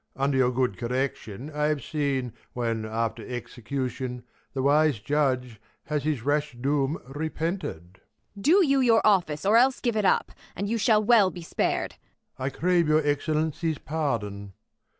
Under 0.15 0.35
your 0.35 0.49
good 0.49 0.79
correction, 0.79 1.51
I 1.51 1.65
have 1.67 1.83
seen 1.83 2.33
When, 2.53 2.85
after 2.85 3.23
execution, 3.27 4.23
the 4.51 4.63
wise 4.63 4.97
judge 4.99 5.61
Has 5.83 6.05
his 6.05 6.23
rash 6.23 6.53
doom 6.53 6.97
repented. 7.07 7.99
Ang. 8.35 8.41
Do 8.41 8.63
j^ou 8.65 8.83
your 8.83 9.05
office, 9.05 9.45
or 9.45 9.57
else 9.57 9.79
give 9.79 9.95
it 9.95 10.03
up! 10.03 10.31
And 10.55 10.67
you 10.67 10.79
shall 10.79 11.03
well 11.03 11.29
he 11.29 11.43
spar'd. 11.43 11.97
Prov. 12.35 12.47
I 12.47 12.49
crave 12.49 12.87
your 12.87 13.05
Excellency's 13.05 13.77
pardon. 13.77 14.53